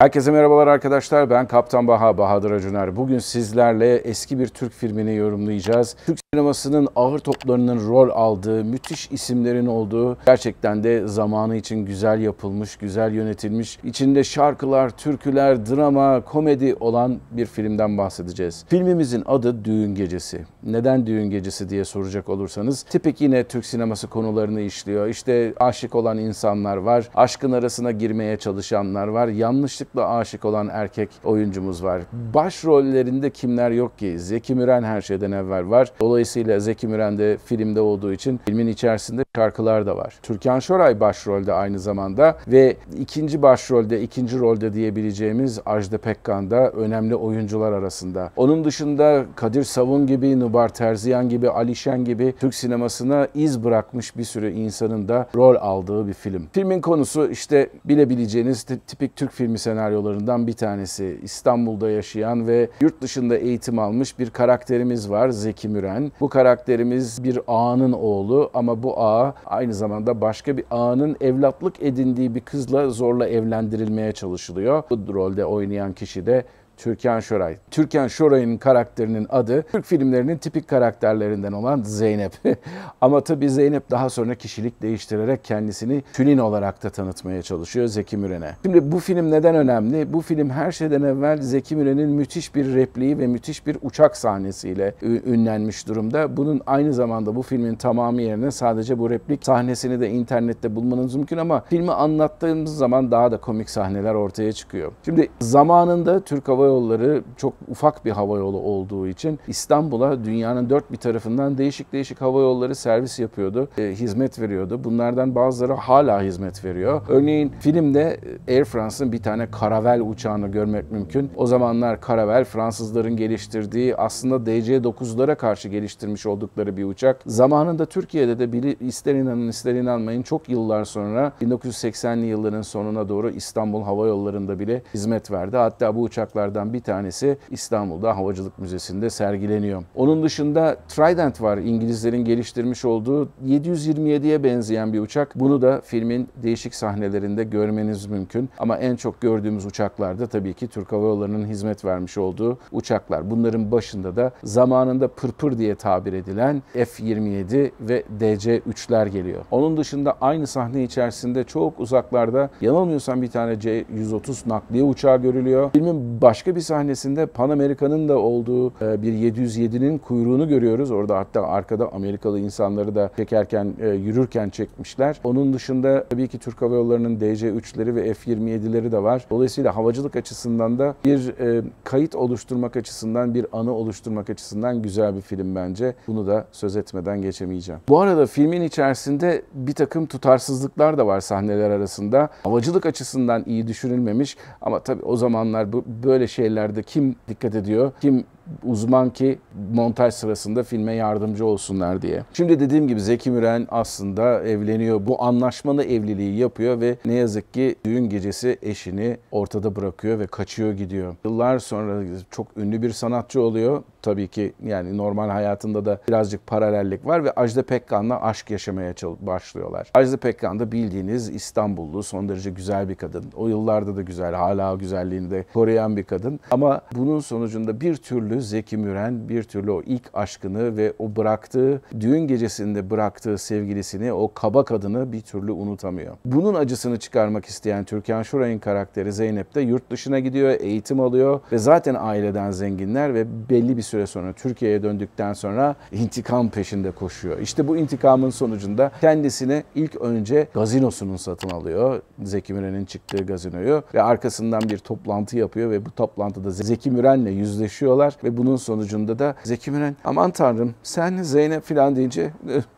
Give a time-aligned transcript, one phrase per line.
[0.00, 1.30] Herkese merhabalar arkadaşlar.
[1.30, 2.96] Ben Kaptan Baha, Bahadır Acuner.
[2.96, 5.96] Bugün sizlerle eski bir Türk filmini yorumlayacağız.
[6.06, 12.76] Türk sinemasının ağır toplarının rol aldığı, müthiş isimlerin olduğu, gerçekten de zamanı için güzel yapılmış,
[12.76, 18.64] güzel yönetilmiş, içinde şarkılar, türküler, drama, komedi olan bir filmden bahsedeceğiz.
[18.68, 20.44] Filmimizin adı Düğün Gecesi.
[20.62, 25.08] Neden Düğün Gecesi diye soracak olursanız, tipik yine Türk sineması konularını işliyor.
[25.08, 31.08] İşte aşık olan insanlar var, aşkın arasına girmeye çalışanlar var, yanlışlık yanlışlıkla aşık olan erkek
[31.24, 32.02] oyuncumuz var.
[32.34, 34.18] Başrollerinde kimler yok ki?
[34.18, 35.92] Zeki Müren her şeyden evvel var.
[36.00, 40.18] Dolayısıyla Zeki Müren de filmde olduğu için filmin içerisinde şarkılar da var.
[40.22, 47.14] Türkan Şoray başrolde aynı zamanda ve ikinci başrolde, ikinci rolde diyebileceğimiz Ajda Pekkan da önemli
[47.14, 48.30] oyuncular arasında.
[48.36, 54.24] Onun dışında Kadir Savun gibi, Nubar Terziyan gibi, Alişen gibi Türk sinemasına iz bırakmış bir
[54.24, 56.46] sürü insanın da rol aldığı bir film.
[56.52, 61.18] Filmin konusu işte bilebileceğiniz tipik Türk filmi senaryolarından bir tanesi.
[61.22, 66.07] İstanbul'da yaşayan ve yurt dışında eğitim almış bir karakterimiz var Zeki Müren.
[66.20, 72.34] Bu karakterimiz bir ağanın oğlu ama bu ağa aynı zamanda başka bir ağanın evlatlık edindiği
[72.34, 74.82] bir kızla zorla evlendirilmeye çalışılıyor.
[74.90, 76.44] Bu rolde oynayan kişi de
[76.78, 77.56] Türkan Şoray.
[77.70, 82.32] Türkan Şoray'ın karakterinin adı Türk filmlerinin tipik karakterlerinden olan Zeynep.
[83.00, 88.50] Ama tabii Zeynep daha sonra kişilik değiştirerek kendisini Tülin olarak da tanıtmaya çalışıyor Zeki Müren'e.
[88.62, 90.12] Şimdi bu film neden önemli?
[90.12, 94.94] Bu film her şeyden evvel Zeki Müren'in müthiş bir repliği ve müthiş bir uçak sahnesiyle
[95.02, 96.36] ünlenmiş durumda.
[96.36, 101.38] Bunun aynı zamanda bu filmin tamamı yerine sadece bu replik sahnesini de internette bulmanız mümkün
[101.38, 104.92] ama filmi anlattığımız zaman daha da komik sahneler ortaya çıkıyor.
[105.04, 110.92] Şimdi zamanında Türk Hava Yolları çok ufak bir hava yolu olduğu için İstanbul'a dünyanın dört
[110.92, 114.84] bir tarafından değişik değişik hava yolları servis yapıyordu, e, hizmet veriyordu.
[114.84, 117.02] Bunlardan bazıları hala hizmet veriyor.
[117.08, 121.30] Örneğin filmde Air France'ın bir tane Karavel uçağını görmek mümkün.
[121.36, 127.20] O zamanlar Karavel Fransızların geliştirdiği aslında DC-9'lara karşı geliştirmiş oldukları bir uçak.
[127.26, 133.30] Zamanında Türkiye'de de biri ister inanın ister inanmayın çok yıllar sonra 1980'li yılların sonuna doğru
[133.30, 135.56] İstanbul Hava Yolları'nda bile hizmet verdi.
[135.56, 139.82] Hatta bu uçaklardan uçaklardan bir tanesi İstanbul'da Havacılık Müzesi'nde sergileniyor.
[139.94, 145.34] Onun dışında Trident var İngilizlerin geliştirmiş olduğu 727'ye benzeyen bir uçak.
[145.34, 148.48] Bunu da filmin değişik sahnelerinde görmeniz mümkün.
[148.58, 153.30] Ama en çok gördüğümüz uçaklarda tabii ki Türk Hava Yolları'nın hizmet vermiş olduğu uçaklar.
[153.30, 159.44] Bunların başında da zamanında pırpır diye tabir edilen F-27 ve DC-3'ler geliyor.
[159.50, 165.70] Onun dışında aynı sahne içerisinde çok uzaklarda yanılmıyorsam bir tane C-130 nakliye uçağı görülüyor.
[165.72, 170.90] Filmin başka Başka bir sahnesinde Pan Amerika'nın da olduğu e, bir 707'nin kuyruğunu görüyoruz.
[170.90, 175.20] Orada hatta arkada Amerikalı insanları da çekerken, e, yürürken çekmişler.
[175.24, 179.26] Onun dışında tabii ki Türk Hava Yolları'nın DC-3'leri ve F-27'leri de var.
[179.30, 185.20] Dolayısıyla havacılık açısından da bir e, kayıt oluşturmak açısından, bir anı oluşturmak açısından güzel bir
[185.20, 185.94] film bence.
[186.06, 187.80] Bunu da söz etmeden geçemeyeceğim.
[187.88, 192.28] Bu arada filmin içerisinde bir takım tutarsızlıklar da var sahneler arasında.
[192.42, 195.72] Havacılık açısından iyi düşünülmemiş ama tabii o zamanlar
[196.02, 198.24] böyle şeylerde kim dikkat ediyor, kim
[198.64, 199.38] uzman ki
[199.74, 202.22] montaj sırasında filme yardımcı olsunlar diye.
[202.32, 205.06] Şimdi dediğim gibi Zeki Müren aslında evleniyor.
[205.06, 210.72] Bu anlaşmalı evliliği yapıyor ve ne yazık ki düğün gecesi eşini ortada bırakıyor ve kaçıyor
[210.72, 211.14] gidiyor.
[211.24, 213.82] Yıllar sonra çok ünlü bir sanatçı oluyor.
[214.02, 219.90] Tabii ki yani normal hayatında da birazcık paralellik var ve Ajda Pekkan'la aşk yaşamaya başlıyorlar.
[219.94, 223.24] Ajda Pekkan da bildiğiniz İstanbullu, son derece güzel bir kadın.
[223.36, 226.40] O yıllarda da güzel, hala güzelliğini de koruyan bir kadın.
[226.50, 231.80] Ama bunun sonucunda bir türlü Zeki Müren bir türlü o ilk aşkını ve o bıraktığı,
[232.00, 236.16] düğün gecesinde bıraktığı sevgilisini, o kaba kadını bir türlü unutamıyor.
[236.24, 241.58] Bunun acısını çıkarmak isteyen Türkan Şoray'ın karakteri Zeynep de yurt dışına gidiyor, eğitim alıyor ve
[241.58, 247.38] zaten aileden zenginler ve belli bir süre sonra Türkiye'ye döndükten sonra intikam peşinde koşuyor.
[247.38, 252.02] İşte bu intikamın sonucunda kendisine ilk önce gazinosunu satın alıyor.
[252.22, 258.16] Zeki Müren'in çıktığı gazinoyu ve arkasından bir toplantı yapıyor ve bu toplantıda Zeki Müren'le yüzleşiyorlar
[258.24, 262.30] ve bunun sonucunda da Zeki Müren aman tanrım sen Zeynep filan deyince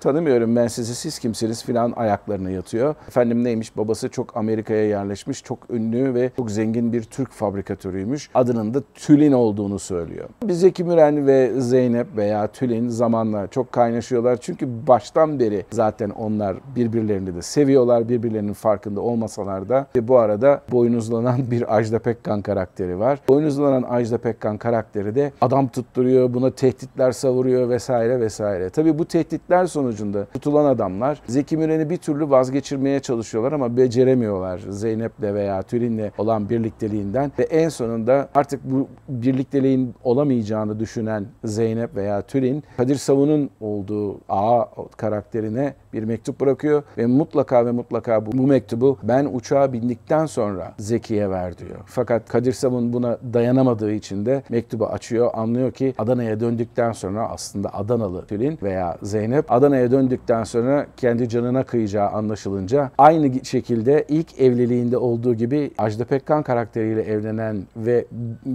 [0.00, 2.94] tanımıyorum ben sizi siz kimsiniz filan ayaklarına yatıyor.
[3.08, 8.30] Efendim neymiş babası çok Amerika'ya yerleşmiş çok ünlü ve çok zengin bir Türk fabrikatörüymüş.
[8.34, 10.28] Adının da Tülin olduğunu söylüyor.
[10.42, 14.36] Biz Zeki Müren ve Zeynep veya Tülin zamanla çok kaynaşıyorlar.
[14.40, 18.08] Çünkü baştan beri zaten onlar birbirlerini de seviyorlar.
[18.08, 23.20] Birbirlerinin farkında olmasalar da ve bu arada boynuzlanan bir Ajda Pekkan karakteri var.
[23.28, 28.70] Boynuzlanan Ajda Pekkan karakteri de adam tutturuyor, buna tehditler savuruyor vesaire vesaire.
[28.70, 35.22] Tabii bu tehditler sonucunda tutulan adamlar Zeki Müren'i bir türlü vazgeçirmeye çalışıyorlar ama beceremiyorlar Zeynep'le
[35.22, 42.64] veya Tülin'le olan birlikteliğinden ve en sonunda artık bu birlikteliğin olamayacağını düşünen Zeynep veya Tülin
[42.76, 44.64] Kadir Savun'un olduğu A
[44.96, 50.74] karakterine bir mektup bırakıyor ve mutlaka ve mutlaka bu, bu mektubu ben uçağa bindikten sonra
[50.78, 51.78] Zeki'ye ver diyor.
[51.86, 55.27] Fakat Kadir Savun buna dayanamadığı için de mektubu açıyor.
[55.34, 61.64] Anlıyor ki Adana'ya döndükten sonra aslında Adanalı Tülin veya Zeynep Adana'ya döndükten sonra kendi canına
[61.64, 68.04] kıyacağı anlaşılınca aynı şekilde ilk evliliğinde olduğu gibi Ajda Pekkan karakteriyle evlenen ve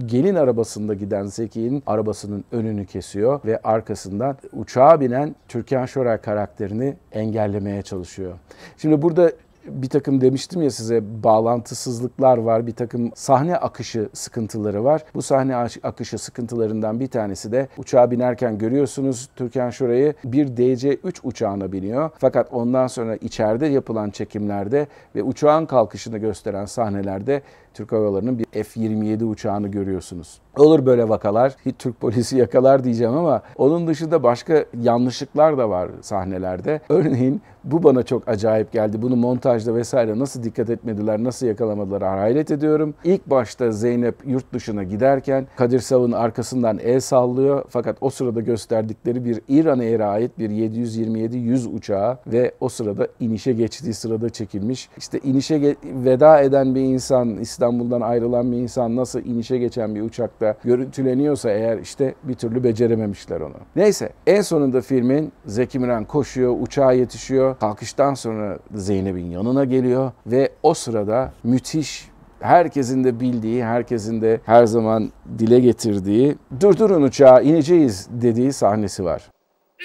[0.06, 7.82] gelin arabasında giden Zeki'nin arabasının önünü kesiyor ve arkasından uçağa binen Türkan Şoray karakterini engellemeye
[7.82, 8.34] çalışıyor.
[8.78, 9.32] Şimdi burada
[9.68, 15.04] bir takım demiştim ya size bağlantısızlıklar var, bir takım sahne akışı sıkıntıları var.
[15.16, 21.72] Bu sahne akışı sıkıntılarından bir tanesi de uçağa binerken görüyorsunuz Türkan Şoray'ı bir DC-3 uçağına
[21.72, 22.10] biniyor.
[22.18, 27.42] Fakat ondan sonra içeride yapılan çekimlerde ve uçağın kalkışını gösteren sahnelerde
[27.74, 30.43] Türk Hava Yolları'nın bir F-27 uçağını görüyorsunuz.
[30.58, 31.56] Olur böyle vakalar.
[31.66, 36.82] Hiç Türk polisi yakalar diyeceğim ama onun dışında başka yanlışlıklar da var sahnelerde.
[36.90, 39.02] Örneğin bu bana çok acayip geldi.
[39.02, 42.94] Bunu montajda vesaire nasıl dikkat etmediler, nasıl yakalamadılar hayret ediyorum.
[43.04, 47.66] İlk başta Zeynep yurt dışına giderken Kadir Sav'ın arkasından el sallıyor.
[47.70, 53.54] Fakat o sırada gösterdikleri bir İran Air'e ait bir 727-100 uçağı ve o sırada inişe
[53.54, 54.90] geçtiği sırada çekilmiş.
[54.98, 60.43] İşte inişe veda eden bir insan, İstanbul'dan ayrılan bir insan nasıl inişe geçen bir uçakta
[60.64, 63.56] görüntüleniyorsa eğer işte bir türlü becerememişler onu.
[63.76, 67.60] Neyse en sonunda filmin Zeki Müren koşuyor, uçağa yetişiyor.
[67.60, 72.08] Kalkıştan sonra Zeynep'in yanına geliyor ve o sırada müthiş
[72.40, 79.30] herkesin de bildiği, herkesin de her zaman dile getirdiği durdurun uçağı ineceğiz dediği sahnesi var.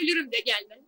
[0.02, 0.84] Ölürüm de gelmem.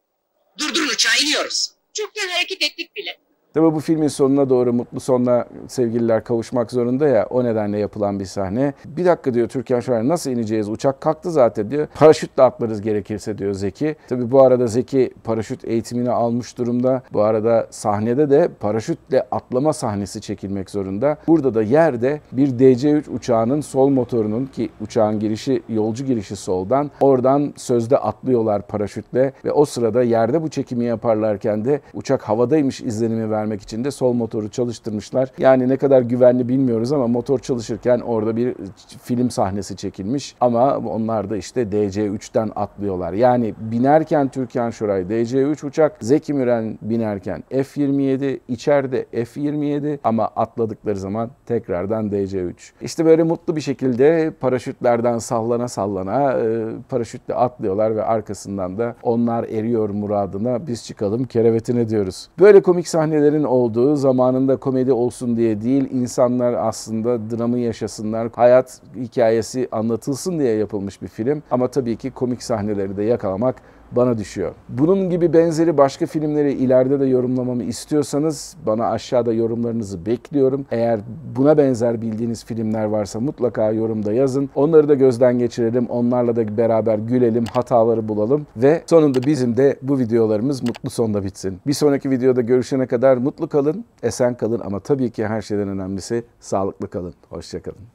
[0.59, 1.71] Durdurun uçağı iniyoruz.
[1.95, 3.30] Çoktan hareket ettik bile.
[3.55, 8.25] Tabii bu filmin sonuna doğru mutlu sonla sevgililer kavuşmak zorunda ya o nedenle yapılan bir
[8.25, 8.75] sahne.
[8.85, 10.69] Bir dakika diyor Türkan Şoray nasıl ineceğiz?
[10.69, 11.87] Uçak kalktı zaten diyor.
[11.94, 13.97] Paraşütle atlarız gerekirse diyor Zeki.
[14.08, 17.02] Tabii bu arada Zeki paraşüt eğitimini almış durumda.
[17.12, 21.17] Bu arada sahnede de paraşütle atlama sahnesi çekilmek zorunda.
[21.26, 27.52] Burada da yerde bir DC-3 uçağının sol motorunun ki uçağın girişi yolcu girişi soldan oradan
[27.56, 33.40] sözde atlıyorlar paraşütle ve o sırada yerde bu çekimi yaparlarken de uçak havadaymış izlenimi ver
[33.41, 35.29] vermek için de sol motoru çalıştırmışlar.
[35.39, 38.55] Yani ne kadar güvenli bilmiyoruz ama motor çalışırken orada bir
[39.03, 40.35] film sahnesi çekilmiş.
[40.41, 43.13] Ama onlar da işte DC-3'ten atlıyorlar.
[43.13, 51.31] Yani binerken Türkan Şoray DC-3 uçak, Zeki Müren binerken F-27, içeride F-27 ama atladıkları zaman
[51.47, 52.53] tekrardan DC-3.
[52.81, 59.45] İşte böyle mutlu bir şekilde paraşütlerden sallana sallana e, paraşütle atlıyorlar ve arkasından da onlar
[59.45, 62.29] eriyor muradına biz çıkalım kerevetine diyoruz.
[62.39, 68.29] Böyle komik sahneleri komedilerin olduğu zamanında komedi olsun diye değil insanlar aslında dramı yaşasınlar.
[68.35, 71.43] Hayat hikayesi anlatılsın diye yapılmış bir film.
[71.50, 73.62] Ama tabii ki komik sahneleri de yakalamak
[73.93, 74.53] bana düşüyor.
[74.69, 80.67] Bunun gibi benzeri başka filmleri ileride de yorumlamamı istiyorsanız bana aşağıda yorumlarınızı bekliyorum.
[80.71, 81.01] Eğer
[81.37, 84.51] buna benzer bildiğiniz filmler varsa mutlaka yorumda yazın.
[84.55, 85.87] Onları da gözden geçirelim.
[85.87, 91.59] Onlarla da beraber gülelim, hataları bulalım ve sonunda bizim de bu videolarımız mutlu sonla bitsin.
[91.67, 96.25] Bir sonraki videoda görüşene kadar mutlu kalın, esen kalın ama tabii ki her şeyden önemlisi
[96.41, 97.15] sağlıklı kalın.
[97.29, 97.91] Hoşçakalın.